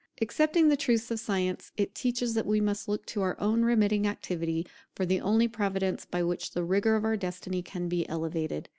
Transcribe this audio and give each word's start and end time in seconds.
Accepting 0.19 0.67
the 0.69 0.75
truths 0.75 1.11
of 1.11 1.19
science, 1.19 1.71
it 1.77 1.93
teaches 1.93 2.33
that 2.33 2.47
we 2.47 2.59
must 2.59 2.87
look 2.87 3.05
to 3.05 3.21
our 3.21 3.39
own 3.39 3.59
unremitting 3.61 4.07
activity 4.07 4.65
for 4.95 5.05
the 5.05 5.21
only 5.21 5.47
providence 5.47 6.05
by 6.05 6.23
which 6.23 6.53
the 6.53 6.63
rigour 6.63 6.95
of 6.95 7.05
our 7.05 7.15
destiny 7.15 7.61
can 7.61 7.87
be 7.87 8.07
alleviated. 8.09 8.67